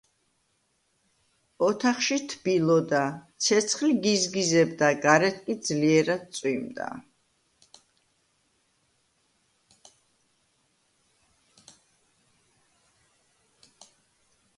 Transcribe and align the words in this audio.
ოთახში 1.65 2.15
თბილოდა, 2.31 3.01
ცეცხლი 3.47 3.97
გიზგიზებდა, 4.07 4.89
გარეთ 5.03 5.37
კი 5.43 5.57
ძლიერად 5.69 6.25
წვიმდა 6.39 6.89